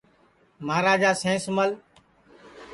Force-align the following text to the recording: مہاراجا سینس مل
مہاراجا 0.65 1.11
سینس 1.21 1.45
مل 1.55 1.71